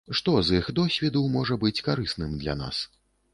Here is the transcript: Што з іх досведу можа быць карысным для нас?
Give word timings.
Што 0.19 0.31
з 0.45 0.55
іх 0.61 0.69
досведу 0.79 1.21
можа 1.35 1.59
быць 1.65 1.83
карысным 1.89 2.33
для 2.41 2.57
нас? 2.65 2.83